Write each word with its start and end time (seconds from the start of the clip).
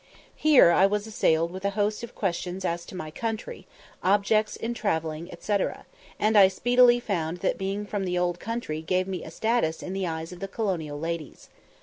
Here 0.35 0.71
I 0.71 0.87
was 0.87 1.05
assailed 1.05 1.51
with 1.51 1.63
a 1.63 1.69
host 1.77 2.01
of 2.01 2.15
questions 2.15 2.65
as 2.65 2.87
to 2.87 2.95
my 2.95 3.11
country, 3.11 3.67
objects 4.01 4.55
in 4.55 4.73
travelling, 4.73 5.29
&c., 5.39 5.57
and 6.19 6.35
I 6.35 6.47
speedily 6.47 6.99
found 6.99 7.37
that 7.41 7.55
being 7.59 7.85
from 7.85 8.05
the 8.05 8.17
"old 8.17 8.39
country" 8.39 8.81
gave 8.81 9.07
me 9.07 9.23
a 9.23 9.29
status 9.29 9.83
in 9.83 9.93
the 9.93 10.07
eyes 10.07 10.31
of 10.31 10.39
the 10.39 10.47
colonial 10.47 10.99
ladies. 10.99 11.49